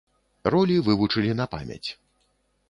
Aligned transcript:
Ролі 0.55 0.77
вывучылі 0.87 1.37
на 1.43 1.47
памяць. 1.53 1.89